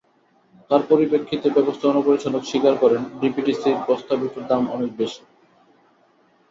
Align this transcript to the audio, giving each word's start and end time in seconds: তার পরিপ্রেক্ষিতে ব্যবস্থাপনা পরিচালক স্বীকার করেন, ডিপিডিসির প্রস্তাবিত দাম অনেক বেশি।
তার 0.71 0.81
পরিপ্রেক্ষিতে 0.89 1.47
ব্যবস্থাপনা 1.49 2.01
পরিচালক 2.01 2.43
স্বীকার 2.45 2.73
করেন, 2.77 3.01
ডিপিডিসির 3.21 3.77
প্রস্তাবিত 3.85 4.35
দাম 4.49 4.63
অনেক 4.75 4.91
বেশি। 4.97 5.21